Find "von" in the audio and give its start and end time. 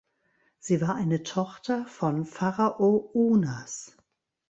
1.85-2.25